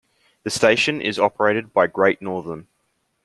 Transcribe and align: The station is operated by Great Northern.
The 0.41 0.49
station 0.49 0.99
is 0.99 1.19
operated 1.19 1.73
by 1.73 1.85
Great 1.85 2.23
Northern. 2.23 2.65